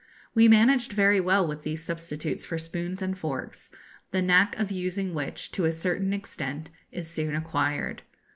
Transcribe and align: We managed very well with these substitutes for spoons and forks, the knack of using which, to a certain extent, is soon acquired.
We 0.33 0.47
managed 0.47 0.93
very 0.93 1.19
well 1.19 1.45
with 1.45 1.61
these 1.61 1.83
substitutes 1.85 2.43
for 2.43 2.57
spoons 2.57 3.03
and 3.03 3.15
forks, 3.15 3.69
the 4.09 4.23
knack 4.23 4.57
of 4.57 4.71
using 4.71 5.13
which, 5.13 5.51
to 5.51 5.65
a 5.65 5.71
certain 5.71 6.11
extent, 6.11 6.71
is 6.91 7.07
soon 7.07 7.35
acquired. 7.35 8.01